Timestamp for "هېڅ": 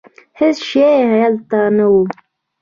0.39-0.57